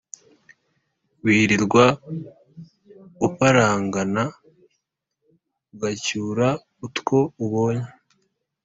wirirwa 1.23 1.85
uparangana 3.27 4.23
ugacyura 5.73 6.47
utwo 6.85 7.17
ubonye 7.45 7.89